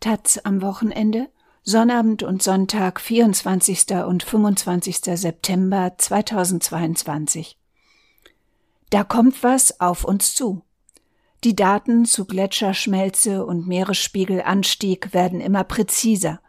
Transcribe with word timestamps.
Taz 0.00 0.40
am 0.44 0.62
Wochenende, 0.62 1.28
Sonnabend 1.62 2.22
und 2.22 2.42
Sonntag, 2.42 3.02
24. 3.02 3.96
und 4.06 4.22
25. 4.22 4.96
September 4.96 5.92
2022. 5.98 7.58
Da 8.88 9.04
kommt 9.04 9.42
was 9.42 9.78
auf 9.78 10.04
uns 10.04 10.34
zu. 10.34 10.62
Die 11.44 11.54
Daten 11.54 12.06
zu 12.06 12.24
Gletscherschmelze 12.24 13.44
und 13.44 13.68
Meeresspiegelanstieg 13.68 15.12
werden 15.12 15.42
immer 15.42 15.64
präziser. 15.64 16.40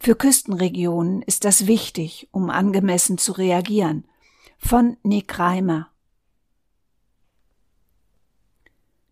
Für 0.00 0.16
Küstenregionen 0.16 1.20
ist 1.20 1.44
das 1.44 1.66
wichtig, 1.66 2.28
um 2.30 2.48
angemessen 2.48 3.18
zu 3.18 3.32
reagieren. 3.32 4.06
Von 4.56 4.96
Nick 5.02 5.38
Reimer. 5.38 5.90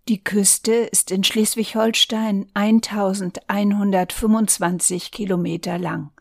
Die 0.09 0.23
Küste 0.23 0.73
ist 0.73 1.11
in 1.11 1.25
Schleswig-Holstein 1.25 2.47
1125 2.55 5.11
Kilometer 5.11 5.79
lang. 5.79 6.13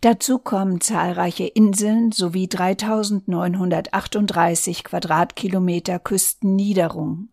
Dazu 0.00 0.40
kommen 0.40 0.80
zahlreiche 0.80 1.46
Inseln 1.46 2.10
sowie 2.10 2.48
3938 2.48 4.82
Quadratkilometer 4.82 6.00
Küstenniederung. 6.00 7.28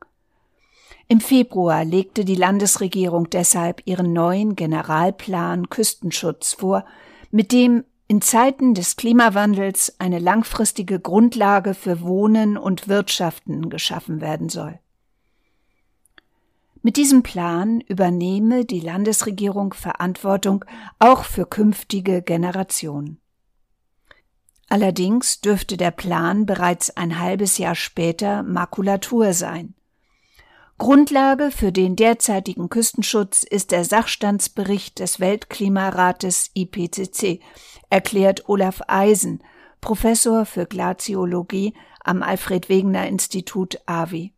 Im 1.07 1.20
Februar 1.20 1.83
legte 1.83 2.23
die 2.23 2.35
Landesregierung 2.35 3.31
deshalb 3.31 3.81
ihren 3.85 4.13
neuen 4.13 4.55
Generalplan 4.55 5.71
Küstenschutz 5.71 6.53
vor, 6.53 6.85
mit 7.31 7.52
dem 7.52 7.83
in 8.08 8.21
Zeiten 8.21 8.75
des 8.75 8.95
Klimawandels 8.95 9.95
eine 9.97 10.19
langfristige 10.19 10.99
Grundlage 10.99 11.73
für 11.73 12.02
Wohnen 12.02 12.59
und 12.59 12.88
Wirtschaften 12.88 13.71
geschaffen 13.71 14.21
werden 14.21 14.49
soll. 14.49 14.77
Mit 16.85 16.97
diesem 16.97 17.23
Plan 17.23 17.79
übernehme 17.79 18.66
die 18.66 18.81
Landesregierung 18.81 19.73
Verantwortung 19.73 20.66
auch 20.99 21.23
für 21.23 21.45
künftige 21.45 22.21
Generationen. 22.21 23.21
Allerdings 24.67 25.39
dürfte 25.39 25.77
der 25.77 25.91
Plan 25.91 26.45
bereits 26.45 26.89
ein 26.97 27.19
halbes 27.19 27.58
Jahr 27.58 27.75
später 27.75 28.43
Makulatur 28.43 29.31
sein. 29.31 29.75
Grundlage 30.77 31.52
für 31.52 31.71
den 31.71 31.95
derzeitigen 31.95 32.67
Küstenschutz 32.67 33.43
ist 33.43 33.71
der 33.71 33.86
Sachstandsbericht 33.86 34.99
des 34.99 35.21
Weltklimarates 35.21 36.52
IPCC, 36.53 37.39
erklärt 37.89 38.49
Olaf 38.49 38.81
Eisen, 38.89 39.41
Professor 39.80 40.45
für 40.45 40.65
Glaziologie 40.65 41.75
am 42.03 42.23
Alfred 42.23 42.67
Wegener 42.67 43.08
Institut 43.08 43.80
AVI. 43.86 44.33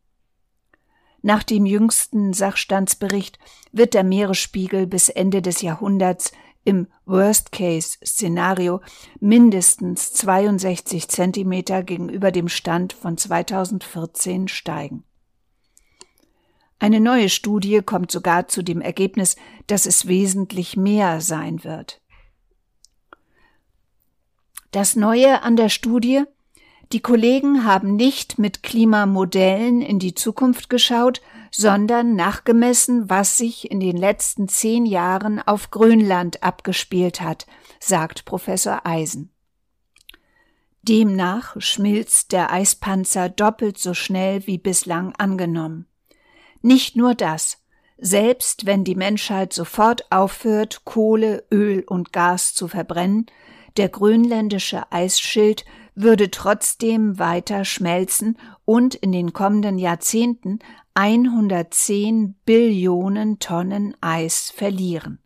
Nach 1.25 1.41
dem 1.41 1.65
jüngsten 1.65 2.33
Sachstandsbericht 2.33 3.39
wird 3.71 3.95
der 3.95 4.03
Meeresspiegel 4.03 4.85
bis 4.85 5.09
Ende 5.09 5.41
des 5.41 5.63
Jahrhunderts 5.63 6.31
im 6.63 6.85
Worst-Case-Szenario 7.05 8.81
mindestens 9.19 10.13
62 10.13 11.07
Zentimeter 11.07 11.81
gegenüber 11.81 12.31
dem 12.31 12.47
Stand 12.47 12.93
von 12.93 13.17
2014 13.17 14.47
steigen. 14.47 15.03
Eine 16.77 16.99
neue 16.99 17.29
Studie 17.29 17.81
kommt 17.81 18.11
sogar 18.11 18.47
zu 18.47 18.61
dem 18.61 18.79
Ergebnis, 18.79 19.35
dass 19.65 19.87
es 19.87 20.05
wesentlich 20.05 20.77
mehr 20.77 21.21
sein 21.21 21.63
wird. 21.63 22.03
Das 24.69 24.95
Neue 24.95 25.41
an 25.41 25.55
der 25.55 25.69
Studie 25.69 26.25
die 26.91 27.01
Kollegen 27.01 27.65
haben 27.65 27.95
nicht 27.95 28.37
mit 28.37 28.61
Klimamodellen 28.61 29.81
in 29.81 29.99
die 29.99 30.13
Zukunft 30.13 30.69
geschaut, 30.69 31.21
sondern 31.51 32.15
nachgemessen, 32.15 33.09
was 33.09 33.37
sich 33.37 33.71
in 33.71 33.79
den 33.79 33.97
letzten 33.97 34.47
zehn 34.47 34.85
Jahren 34.85 35.39
auf 35.39 35.71
Grönland 35.71 36.43
abgespielt 36.43 37.21
hat, 37.21 37.47
sagt 37.79 38.25
Professor 38.25 38.81
Eisen. 38.83 39.31
Demnach 40.83 41.55
schmilzt 41.59 42.31
der 42.31 42.51
Eispanzer 42.51 43.29
doppelt 43.29 43.79
so 43.79 43.93
schnell 43.93 44.45
wie 44.45 44.59
bislang 44.59 45.15
angenommen. 45.15 45.87
Nicht 46.61 46.95
nur 46.95 47.15
das, 47.15 47.57
selbst 47.97 48.65
wenn 48.65 48.83
die 48.83 48.95
Menschheit 48.95 49.53
sofort 49.53 50.11
aufhört, 50.11 50.81
Kohle, 50.83 51.45
Öl 51.51 51.83
und 51.87 52.13
Gas 52.13 52.53
zu 52.53 52.67
verbrennen, 52.67 53.25
der 53.77 53.89
grönländische 53.89 54.91
Eisschild 54.91 55.65
würde 55.95 56.29
trotzdem 56.29 57.17
weiter 57.17 57.65
schmelzen 57.65 58.37
und 58.65 58.95
in 58.95 59.11
den 59.11 59.33
kommenden 59.33 59.77
Jahrzehnten 59.77 60.59
110 60.93 62.35
Billionen 62.45 63.39
Tonnen 63.39 63.95
Eis 64.01 64.51
verlieren. 64.55 65.19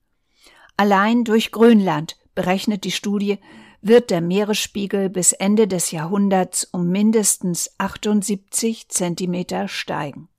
Allein 0.77 1.23
durch 1.23 1.51
Grönland, 1.51 2.17
berechnet 2.35 2.83
die 2.83 2.91
Studie, 2.91 3.39
wird 3.81 4.11
der 4.11 4.21
Meeresspiegel 4.21 5.09
bis 5.09 5.33
Ende 5.33 5.67
des 5.67 5.91
Jahrhunderts 5.91 6.65
um 6.65 6.89
mindestens 6.89 7.71
78 7.77 8.89
Zentimeter 8.89 9.67
steigen. 9.67 10.29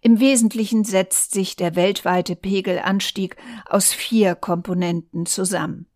Im 0.00 0.20
Wesentlichen 0.20 0.84
setzt 0.84 1.32
sich 1.32 1.56
der 1.56 1.74
weltweite 1.74 2.36
Pegelanstieg 2.36 3.36
aus 3.66 3.92
vier 3.92 4.34
Komponenten 4.34 5.26
zusammen. 5.26 5.86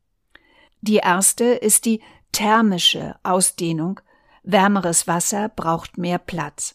Die 0.81 0.97
erste 0.97 1.45
ist 1.45 1.85
die 1.85 2.01
thermische 2.33 3.17
Ausdehnung, 3.23 4.01
wärmeres 4.43 5.07
Wasser 5.07 5.49
braucht 5.49 5.99
mehr 5.99 6.19
Platz. 6.19 6.75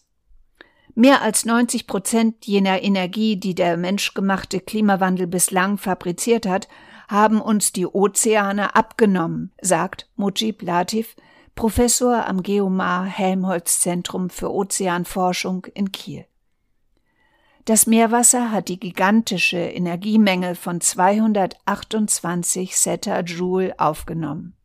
Mehr 0.94 1.22
als 1.22 1.44
90 1.44 1.86
Prozent 1.86 2.46
jener 2.46 2.82
Energie, 2.82 3.36
die 3.36 3.54
der 3.54 3.76
menschgemachte 3.76 4.58
Klimawandel 4.60 5.28
bislang 5.28 5.78
fabriziert 5.78 6.46
hat, 6.46 6.68
haben 7.08 7.40
uns 7.40 7.72
die 7.72 7.86
Ozeane 7.86 8.74
abgenommen, 8.74 9.52
sagt 9.60 10.08
Mujib 10.16 10.62
Latif, 10.62 11.14
Professor 11.54 12.26
am 12.26 12.42
Geomar 12.42 13.04
Helmholtz 13.04 13.80
Zentrum 13.80 14.28
für 14.30 14.52
Ozeanforschung 14.52 15.66
in 15.74 15.92
Kiel. 15.92 16.26
Das 17.64 17.86
Meerwasser 17.86 18.50
hat 18.50 18.68
die 18.68 18.80
gigantische 18.80 19.58
Energiemenge 19.58 20.54
von 20.54 20.80
228 20.80 22.74
Zeta-Joule 22.74 23.78
aufgenommen. 23.78 24.57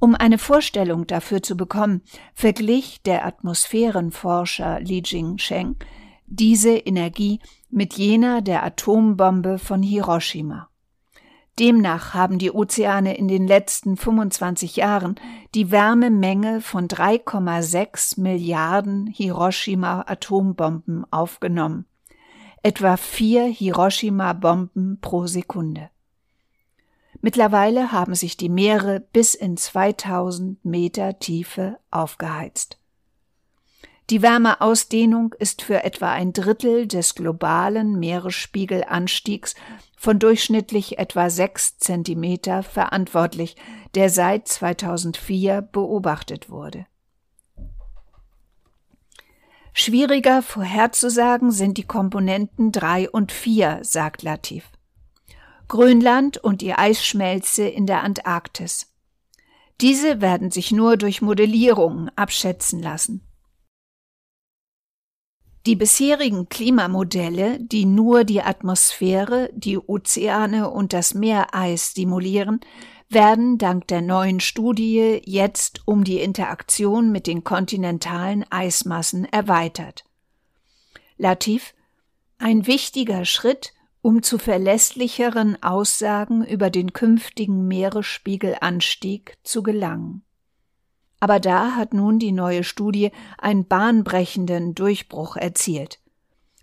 Um 0.00 0.14
eine 0.14 0.38
Vorstellung 0.38 1.06
dafür 1.06 1.42
zu 1.42 1.56
bekommen, 1.56 2.02
verglich 2.34 3.02
der 3.02 3.26
Atmosphärenforscher 3.26 4.80
Li 4.80 5.02
Jingsheng 5.04 5.76
diese 6.28 6.76
Energie 6.76 7.40
mit 7.70 7.94
jener 7.94 8.42
der 8.42 8.62
Atombombe 8.62 9.58
von 9.58 9.82
Hiroshima. 9.82 10.68
Demnach 11.58 12.14
haben 12.14 12.38
die 12.38 12.52
Ozeane 12.52 13.16
in 13.16 13.26
den 13.26 13.48
letzten 13.48 13.96
25 13.96 14.76
Jahren 14.76 15.16
die 15.54 15.72
Wärmemenge 15.72 16.60
von 16.60 16.86
3,6 16.86 18.20
Milliarden 18.20 19.08
Hiroshima-Atombomben 19.08 21.04
aufgenommen, 21.10 21.86
etwa 22.62 22.96
vier 22.96 23.46
Hiroshima-Bomben 23.46 24.98
pro 25.00 25.26
Sekunde. 25.26 25.90
Mittlerweile 27.20 27.90
haben 27.90 28.14
sich 28.14 28.36
die 28.36 28.48
Meere 28.48 29.00
bis 29.00 29.34
in 29.34 29.56
2000 29.56 30.64
Meter 30.64 31.18
Tiefe 31.18 31.78
aufgeheizt. 31.90 32.78
Die 34.10 34.22
Wärmeausdehnung 34.22 35.34
ist 35.38 35.60
für 35.60 35.84
etwa 35.84 36.10
ein 36.10 36.32
Drittel 36.32 36.86
des 36.86 37.14
globalen 37.14 37.98
Meeresspiegelanstiegs 37.98 39.54
von 39.98 40.18
durchschnittlich 40.18 40.98
etwa 40.98 41.28
sechs 41.28 41.76
Zentimeter 41.78 42.62
verantwortlich, 42.62 43.56
der 43.94 44.08
seit 44.08 44.48
2004 44.48 45.60
beobachtet 45.60 46.48
wurde. 46.48 46.86
Schwieriger 49.74 50.40
vorherzusagen 50.42 51.50
sind 51.50 51.76
die 51.76 51.86
Komponenten 51.86 52.72
drei 52.72 53.10
und 53.10 53.30
vier, 53.30 53.80
sagt 53.82 54.22
Latif. 54.22 54.64
Grönland 55.68 56.38
und 56.38 56.62
die 56.62 56.72
Eisschmelze 56.72 57.68
in 57.68 57.86
der 57.86 58.02
Antarktis. 58.02 58.92
Diese 59.80 60.20
werden 60.20 60.50
sich 60.50 60.72
nur 60.72 60.96
durch 60.96 61.22
Modellierung 61.22 62.08
abschätzen 62.16 62.82
lassen. 62.82 63.22
Die 65.66 65.76
bisherigen 65.76 66.48
Klimamodelle, 66.48 67.58
die 67.60 67.84
nur 67.84 68.24
die 68.24 68.40
Atmosphäre, 68.40 69.50
die 69.52 69.78
Ozeane 69.78 70.70
und 70.70 70.94
das 70.94 71.12
Meereis 71.12 71.92
simulieren, 71.92 72.60
werden 73.10 73.58
dank 73.58 73.86
der 73.88 74.00
neuen 74.00 74.40
Studie 74.40 75.20
jetzt 75.24 75.82
um 75.86 76.04
die 76.04 76.20
Interaktion 76.20 77.12
mit 77.12 77.26
den 77.26 77.44
kontinentalen 77.44 78.50
Eismassen 78.50 79.24
erweitert. 79.26 80.04
Latif, 81.16 81.74
ein 82.38 82.66
wichtiger 82.66 83.24
Schritt, 83.24 83.74
um 84.08 84.22
zu 84.22 84.38
verlässlicheren 84.38 85.62
Aussagen 85.62 86.42
über 86.42 86.70
den 86.70 86.94
künftigen 86.94 87.68
Meeresspiegelanstieg 87.68 89.36
zu 89.42 89.62
gelangen. 89.62 90.22
Aber 91.20 91.38
da 91.40 91.72
hat 91.72 91.92
nun 91.92 92.18
die 92.18 92.32
neue 92.32 92.64
Studie 92.64 93.10
einen 93.36 93.66
bahnbrechenden 93.66 94.74
Durchbruch 94.74 95.36
erzielt. 95.36 96.00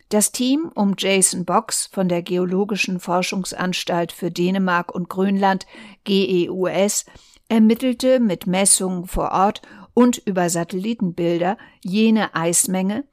Das 0.09 0.31
Team 0.31 0.71
um 0.73 0.95
Jason 0.97 1.45
Box 1.45 1.85
von 1.85 2.09
der 2.09 2.23
Geologischen 2.23 2.99
Forschungsanstalt 2.99 4.11
für 4.11 4.31
Dänemark 4.31 4.95
und 4.95 5.07
Grönland 5.07 5.67
GEUS 6.03 7.05
ermittelte 7.47 8.19
mit 8.19 8.47
Messungen 8.47 9.05
vor 9.05 9.29
Ort 9.33 9.61
und 9.93 10.17
über 10.17 10.49
Satellitenbilder 10.49 11.59
jene 11.83 12.33
Eismenge, 12.33 13.03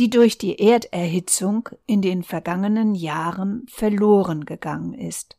die 0.00 0.08
durch 0.08 0.38
die 0.38 0.58
Erderhitzung 0.58 1.68
in 1.84 2.00
den 2.00 2.22
vergangenen 2.22 2.94
Jahren 2.94 3.66
verloren 3.68 4.46
gegangen 4.46 4.94
ist. 4.94 5.36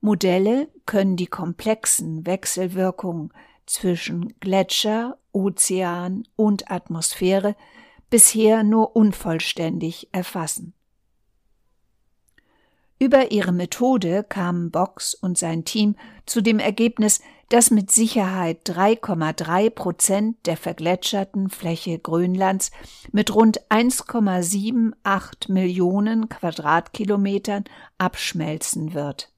Modelle 0.00 0.68
können 0.86 1.16
die 1.16 1.26
komplexen 1.26 2.26
Wechselwirkungen 2.26 3.32
zwischen 3.66 4.38
Gletscher, 4.38 5.18
Ozean 5.32 6.28
und 6.36 6.70
Atmosphäre 6.70 7.56
bisher 8.08 8.62
nur 8.62 8.94
unvollständig 8.94 10.10
erfassen. 10.12 10.74
Über 13.00 13.30
ihre 13.30 13.52
Methode 13.52 14.24
kamen 14.24 14.72
Box 14.72 15.14
und 15.14 15.38
sein 15.38 15.64
Team 15.64 15.94
zu 16.26 16.40
dem 16.40 16.58
Ergebnis, 16.58 17.20
dass 17.48 17.70
mit 17.70 17.90
Sicherheit 17.90 18.68
3,3 18.68 19.70
Prozent 19.70 20.36
der 20.46 20.56
vergletscherten 20.56 21.48
Fläche 21.48 21.98
Grönlands 21.98 22.72
mit 23.12 23.34
rund 23.34 23.60
1,78 23.70 25.52
Millionen 25.52 26.28
Quadratkilometern 26.28 27.64
abschmelzen 27.96 28.94
wird. 28.94 29.32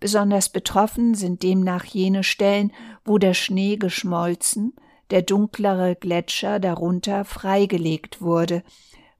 Besonders 0.00 0.48
betroffen 0.48 1.14
sind 1.14 1.42
demnach 1.42 1.84
jene 1.84 2.24
Stellen, 2.24 2.72
wo 3.04 3.18
der 3.18 3.34
Schnee 3.34 3.76
geschmolzen, 3.76 4.74
der 5.10 5.22
dunklere 5.22 5.96
Gletscher 5.96 6.58
darunter 6.60 7.24
freigelegt 7.24 8.20
wurde. 8.20 8.62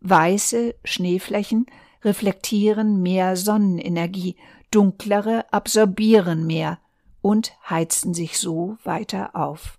Weiße 0.00 0.74
Schneeflächen 0.84 1.66
reflektieren 2.06 3.02
mehr 3.02 3.36
Sonnenenergie, 3.36 4.36
dunklere 4.70 5.44
absorbieren 5.52 6.46
mehr 6.46 6.78
und 7.20 7.52
heizen 7.68 8.14
sich 8.14 8.38
so 8.38 8.78
weiter 8.84 9.34
auf. 9.34 9.78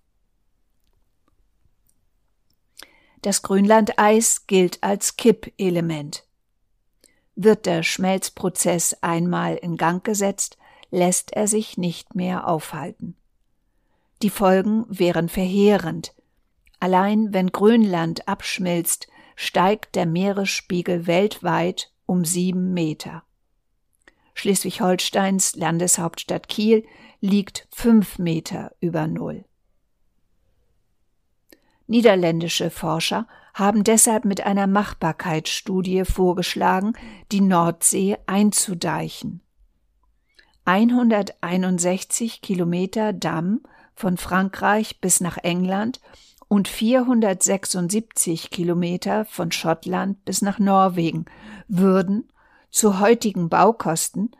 Das 3.21 3.41
Grönlandeis 3.41 4.45
gilt 4.45 4.83
als 4.83 5.18
Kippelement. 5.18 6.25
Wird 7.35 7.65
der 7.65 7.83
Schmelzprozess 7.83 8.97
einmal 9.01 9.56
in 9.56 9.77
Gang 9.77 10.03
gesetzt, 10.03 10.57
lässt 10.91 11.33
er 11.33 11.47
sich 11.47 11.77
nicht 11.77 12.15
mehr 12.15 12.47
aufhalten. 12.47 13.15
Die 14.21 14.29
Folgen 14.29 14.85
wären 14.89 15.29
verheerend. 15.29 16.13
Allein 16.79 17.33
wenn 17.33 17.51
Grönland 17.51 18.27
abschmilzt, 18.27 19.07
steigt 19.35 19.95
der 19.95 20.06
Meeresspiegel 20.06 21.07
weltweit 21.07 21.91
um 22.07 22.25
sieben 22.25 22.74
Meter. 22.74 23.24
Schleswig-Holsteins 24.33 25.56
Landeshauptstadt 25.56 26.48
Kiel 26.50 26.83
liegt 27.21 27.68
fünf 27.71 28.18
Meter 28.18 28.71
über 28.80 29.06
Null. 29.06 29.45
Niederländische 31.88 32.69
Forscher 32.69 33.27
haben 33.54 33.83
deshalb 33.83 34.25
mit 34.25 34.45
einer 34.45 34.68
Machbarkeitsstudie 34.68 36.04
vorgeschlagen, 36.06 36.94
die 37.31 37.42
Nordsee 37.42 38.18
einzudeichen. 38.27 39.42
161 40.65 42.42
Kilometer 42.42 43.13
Damm 43.13 43.62
von 43.95 44.18
Frankreich 44.18 45.00
bis 45.00 45.21
nach 45.21 45.38
England 45.38 46.01
und 46.47 46.67
476 46.67 48.49
Kilometer 48.49 49.25
von 49.25 49.51
Schottland 49.51 50.23
bis 50.25 50.41
nach 50.41 50.59
Norwegen 50.59 51.25
würden 51.67 52.31
zu 52.69 52.99
heutigen 52.99 53.49
Baukosten 53.49 54.31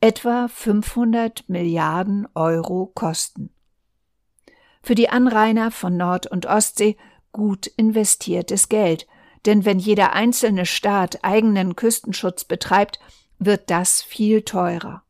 etwa 0.00 0.48
500 0.48 1.48
Milliarden 1.48 2.26
Euro 2.34 2.90
kosten. 2.94 3.50
Für 4.82 4.94
die 4.94 5.10
Anrainer 5.10 5.70
von 5.70 5.96
Nord- 5.96 6.26
und 6.26 6.46
Ostsee 6.46 6.96
gut 7.32 7.66
investiertes 7.66 8.68
Geld, 8.68 9.06
denn 9.46 9.64
wenn 9.64 9.78
jeder 9.78 10.12
einzelne 10.12 10.66
Staat 10.66 11.22
eigenen 11.22 11.76
Küstenschutz 11.76 12.44
betreibt, 12.44 12.98
wird 13.38 13.70
das 13.70 14.02
viel 14.02 14.42
teurer. 14.42 15.02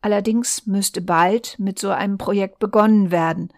Allerdings 0.00 0.66
müsste 0.66 1.00
bald 1.00 1.58
mit 1.58 1.78
so 1.78 1.90
einem 1.90 2.18
Projekt 2.18 2.58
begonnen 2.58 3.10
werden. 3.10 3.50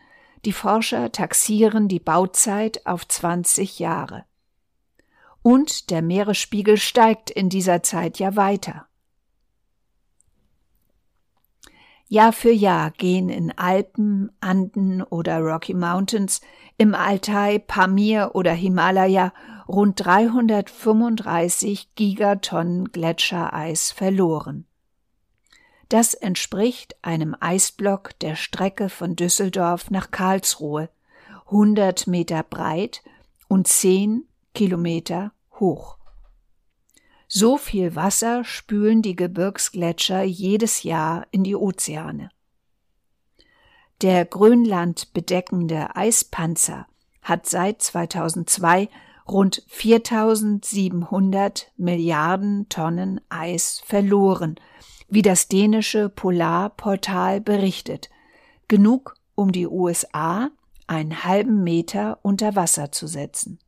Die 0.45 0.53
Forscher 0.53 1.11
taxieren 1.13 1.89
die 1.89 2.01
Bauzeit 2.01 2.87
auf 2.87 3.07
20 3.07 3.79
Jahre. 3.79 4.25
Und 5.43 5.91
der 5.91 6.03
Meeresspiegel 6.03 6.77
steigt 6.77 7.31
in 7.31 7.49
dieser 7.49 7.83
Zeit 7.83 8.19
ja 8.19 8.37
weiter. 8.37 8.87
Jahr 12.09 12.33
für 12.33 12.53
Jahr 12.53 12.93
gehen 12.93 13.29
in 13.29 13.51
Alpen, 13.59 14.31
Anden 14.41 15.03
oder 15.03 15.41
Rocky 15.41 15.75
Mountains, 15.75 16.41
im 16.79 16.95
Altai, 16.95 17.59
Pamir 17.59 18.31
oder 18.35 18.53
Himalaya 18.53 19.33
rund 19.67 20.05
335 20.05 21.97
Gigatonnen 21.97 22.93
Gletschereis 22.93 23.91
verloren. 23.91 24.67
Das 25.89 26.15
entspricht 26.15 26.97
einem 27.03 27.37
Eisblock 27.39 28.19
der 28.19 28.35
Strecke 28.35 28.89
von 28.89 29.15
Düsseldorf 29.15 29.91
nach 29.91 30.11
Karlsruhe, 30.11 30.89
100 31.47 32.09
Meter 32.09 32.43
breit 32.43 33.03
und 33.47 33.69
10 33.69 34.25
Kilometer 34.55 35.33
hoch. 35.61 35.97
So 37.29 37.57
viel 37.57 37.95
Wasser 37.95 38.45
spülen 38.45 39.03
die 39.03 39.15
Gebirgsgletscher 39.15 40.23
jedes 40.23 40.83
Jahr 40.83 41.27
in 41.31 41.45
die 41.45 41.57
Ozeane. 41.57 42.31
Der 44.03 44.25
Grönland 44.25 45.13
bedeckende 45.13 45.95
Eispanzer 45.95 46.87
hat 47.23 47.47
seit 47.47 47.83
2002 47.83 48.89
rund 49.27 49.63
4700 49.69 51.73
Milliarden 51.77 52.69
Tonnen 52.69 53.21
Eis 53.29 53.83
verloren 53.85 54.57
wie 55.09 55.23
das 55.23 55.49
dänische 55.49 56.09
Polarportal 56.09 57.41
berichtet, 57.41 58.11
genug, 58.69 59.15
um 59.35 59.53
die 59.53 59.67
USA 59.67 60.51
einen 60.87 61.25
halben 61.25 61.63
Meter 61.63 62.19
unter 62.23 62.57
Wasser 62.57 62.93
zu 62.93 63.07
setzen. 63.07 63.59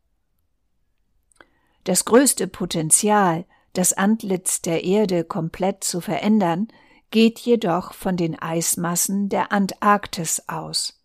Das 1.85 2.05
größte 2.05 2.49
Potenzial, 2.49 3.45
das 3.73 3.93
Antlitz 3.93 4.63
der 4.63 4.85
Erde 4.85 5.25
komplett 5.25 5.85
zu 5.85 6.01
verändern, 6.01 6.69
geht 7.11 7.39
jedoch 7.39 7.95
von 7.95 8.17
den 8.17 8.39
Eismassen 8.39 9.29
der 9.29 9.53
Antarktis 9.53 10.43
aus. 10.49 11.01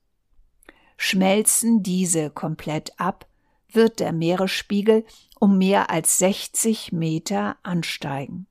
Schmelzen 0.98 1.84
diese 1.84 2.30
komplett 2.30 3.00
ab, 3.00 3.28
wird 3.72 4.00
der 4.00 4.12
Meeresspiegel 4.12 5.06
um 5.40 5.58
mehr 5.58 5.90
als 5.90 6.18
60 6.20 6.92
Meter 6.92 7.58
ansteigen. 7.64 8.48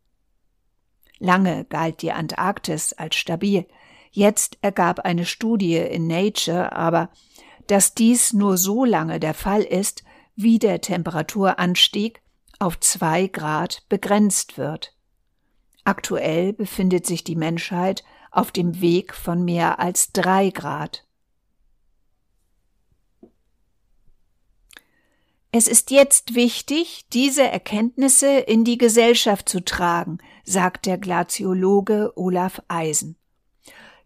Lange 1.23 1.65
galt 1.67 2.03
die 2.03 2.11
Antarktis 2.11 2.95
als 2.95 3.15
stabil. 3.15 3.65
Jetzt 4.11 4.59
ergab 4.61 4.99
eine 4.99 5.25
Studie 5.25 5.77
in 5.77 6.09
Nature 6.09 6.73
aber, 6.73 7.11
dass 7.69 7.95
dies 7.95 8.33
nur 8.33 8.59
so 8.59 8.85
lange 8.85 9.21
der 9.21 9.33
Fall 9.33 9.63
ist, 9.63 10.03
wie 10.35 10.59
der 10.59 10.81
Temperaturanstieg 10.81 12.21
auf 12.59 12.81
zwei 12.81 13.29
Grad 13.29 13.85
begrenzt 13.89 14.59
wird. 14.59 14.97
Aktuell 15.85 16.53
befindet 16.53 17.07
sich 17.07 17.23
die 17.23 17.37
Menschheit 17.37 18.03
auf 18.33 18.51
dem 18.51 18.81
Weg 18.81 19.15
von 19.15 19.45
mehr 19.45 19.79
als 19.79 20.11
drei 20.11 20.51
Grad. 20.51 21.07
Es 25.53 25.69
ist 25.69 25.93
jetzt 25.93 26.35
wichtig, 26.35 27.05
diese 27.13 27.45
Erkenntnisse 27.45 28.39
in 28.39 28.65
die 28.65 28.79
Gesellschaft 28.79 29.49
zu 29.49 29.65
tragen, 29.65 30.19
sagt 30.45 30.87
der 30.87 30.99
Glaziologe 30.99 32.13
Olaf 32.17 32.63
Eisen. 32.69 33.17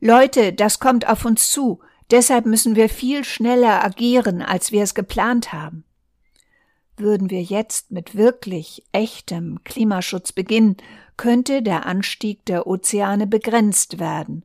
Leute, 0.00 0.52
das 0.52 0.78
kommt 0.78 1.08
auf 1.08 1.24
uns 1.24 1.50
zu, 1.50 1.80
deshalb 2.10 2.46
müssen 2.46 2.76
wir 2.76 2.88
viel 2.88 3.24
schneller 3.24 3.84
agieren, 3.84 4.42
als 4.42 4.72
wir 4.72 4.82
es 4.82 4.94
geplant 4.94 5.52
haben. 5.52 5.84
Würden 6.96 7.30
wir 7.30 7.42
jetzt 7.42 7.90
mit 7.90 8.14
wirklich 8.14 8.84
echtem 8.92 9.62
Klimaschutz 9.64 10.32
beginnen, 10.32 10.76
könnte 11.16 11.62
der 11.62 11.86
Anstieg 11.86 12.44
der 12.46 12.66
Ozeane 12.66 13.26
begrenzt 13.26 13.98
werden. 13.98 14.44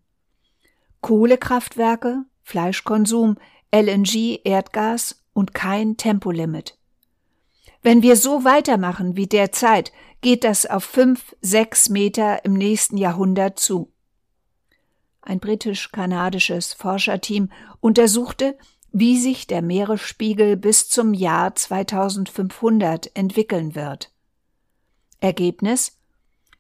Kohlekraftwerke, 1.02 2.24
Fleischkonsum, 2.44 3.38
LNG, 3.74 4.42
Erdgas 4.44 5.24
und 5.34 5.54
kein 5.54 5.98
Tempolimit. 5.98 6.78
Wenn 7.84 8.04
wir 8.04 8.16
so 8.16 8.44
weitermachen 8.44 9.16
wie 9.16 9.28
derzeit, 9.28 9.92
geht 10.22 10.44
das 10.44 10.68
auf 10.68 10.84
fünf, 10.84 11.36
sechs 11.42 11.90
Meter 11.90 12.46
im 12.46 12.54
nächsten 12.54 12.98
Jahrhundert 12.98 13.60
zu. 13.60 13.92
Ein 15.22 15.40
britisch-kanadisches 15.40 16.74
Forscherteam 16.74 17.50
untersuchte, 17.80 18.58
wie 18.92 19.20
sich 19.20 19.48
der 19.48 19.62
Meeresspiegel 19.62 20.58
bis 20.58 20.90
zum 20.90 21.14
Jahr 21.14 21.56
2500 21.56 23.16
entwickeln 23.16 23.74
wird. 23.74 24.12
Ergebnis 25.20 25.98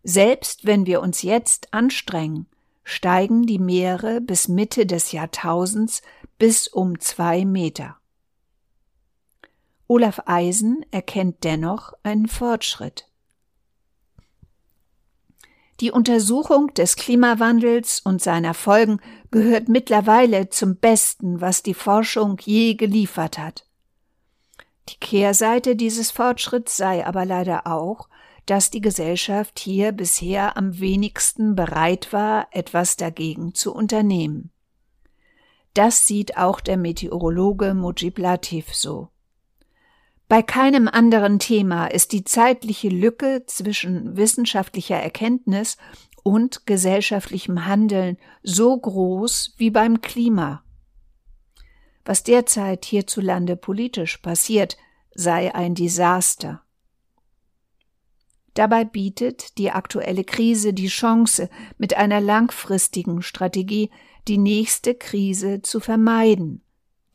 Selbst 0.03 0.65
wenn 0.65 0.87
wir 0.87 1.01
uns 1.01 1.21
jetzt 1.21 1.73
anstrengen, 1.73 2.47
steigen 2.83 3.43
die 3.43 3.59
Meere 3.59 4.21
bis 4.21 4.47
Mitte 4.47 4.87
des 4.87 5.11
Jahrtausends 5.11 6.01
bis 6.39 6.67
um 6.67 6.99
zwei 6.99 7.45
Meter. 7.45 8.00
Olaf 9.91 10.21
Eisen 10.25 10.85
erkennt 10.91 11.43
dennoch 11.43 11.91
einen 12.01 12.29
Fortschritt. 12.29 13.09
Die 15.81 15.91
Untersuchung 15.91 16.73
des 16.73 16.95
Klimawandels 16.95 17.99
und 17.99 18.21
seiner 18.21 18.53
Folgen 18.53 19.01
gehört 19.31 19.67
mittlerweile 19.67 20.47
zum 20.47 20.77
Besten, 20.77 21.41
was 21.41 21.61
die 21.61 21.73
Forschung 21.73 22.37
je 22.39 22.75
geliefert 22.75 23.37
hat. 23.37 23.67
Die 24.87 24.95
Kehrseite 24.95 25.75
dieses 25.75 26.09
Fortschritts 26.09 26.77
sei 26.77 27.05
aber 27.05 27.25
leider 27.25 27.67
auch, 27.67 28.07
dass 28.45 28.69
die 28.69 28.79
Gesellschaft 28.79 29.59
hier 29.59 29.91
bisher 29.91 30.55
am 30.55 30.79
wenigsten 30.79 31.53
bereit 31.53 32.13
war, 32.13 32.47
etwas 32.51 32.95
dagegen 32.95 33.53
zu 33.55 33.75
unternehmen. 33.75 34.51
Das 35.73 36.07
sieht 36.07 36.37
auch 36.37 36.61
der 36.61 36.77
Meteorologe 36.77 37.73
Mujib 37.73 38.19
Latif 38.19 38.73
so. 38.73 39.09
Bei 40.31 40.41
keinem 40.41 40.87
anderen 40.87 41.39
Thema 41.39 41.87
ist 41.87 42.13
die 42.13 42.23
zeitliche 42.23 42.87
Lücke 42.87 43.43
zwischen 43.47 44.15
wissenschaftlicher 44.15 44.95
Erkenntnis 44.95 45.75
und 46.23 46.65
gesellschaftlichem 46.65 47.65
Handeln 47.65 48.15
so 48.41 48.79
groß 48.79 49.55
wie 49.57 49.71
beim 49.71 49.99
Klima. 49.99 50.63
Was 52.05 52.23
derzeit 52.23 52.85
hierzulande 52.85 53.57
politisch 53.57 54.19
passiert, 54.19 54.77
sei 55.13 55.53
ein 55.53 55.75
Desaster. 55.75 56.63
Dabei 58.53 58.85
bietet 58.85 59.57
die 59.57 59.71
aktuelle 59.71 60.23
Krise 60.23 60.71
die 60.71 60.87
Chance, 60.87 61.49
mit 61.77 61.97
einer 61.97 62.21
langfristigen 62.21 63.21
Strategie 63.21 63.91
die 64.29 64.37
nächste 64.37 64.95
Krise 64.95 65.61
zu 65.61 65.81
vermeiden, 65.81 66.63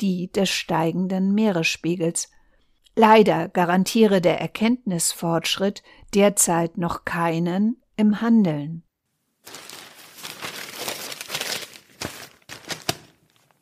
die 0.03 0.31
des 0.31 0.51
steigenden 0.51 1.33
Meeresspiegels, 1.33 2.29
Leider 2.99 3.49
garantiere 3.49 4.23
der 4.23 4.41
Erkenntnisfortschritt 4.41 5.83
derzeit 6.15 6.79
noch 6.79 7.05
keinen 7.05 7.83
im 7.99 8.23
Handeln. 8.23 8.86